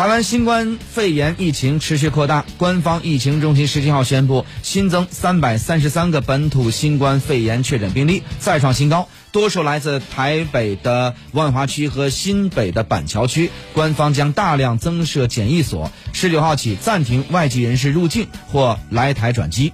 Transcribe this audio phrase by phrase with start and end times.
[0.00, 9.10] 台湾新冠肺炎疫情持续扩大官方疫情中心十七号宣布新增三百三十三个本土新冠肺炎确诊病例再创新高。
[9.30, 19.70] 多数来自台北的万华区和新北的板桥区官方将大量增设检疫所十九号起暂停外籍人士入境或来台转机。